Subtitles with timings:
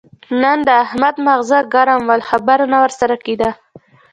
[0.41, 3.49] نن د احمد ماغزه ګرم ول؛ خبره نه ور سره کېده.